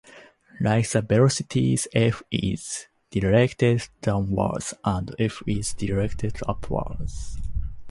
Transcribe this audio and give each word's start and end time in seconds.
Like 0.59 0.89
the 0.89 1.03
velocities 1.03 1.87
"F" 1.93 2.23
is 2.31 2.87
directed 3.11 3.87
downwards 4.01 4.73
and 4.83 5.13
"F" 5.19 5.43
is 5.45 5.73
directed 5.75 6.39
upwards. 6.47 7.37